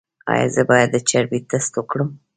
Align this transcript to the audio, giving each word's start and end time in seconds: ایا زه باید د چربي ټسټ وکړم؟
ایا 0.31 0.47
زه 0.55 0.61
باید 0.69 0.89
د 0.91 0.97
چربي 1.09 1.39
ټسټ 1.49 1.73
وکړم؟ 1.77 2.09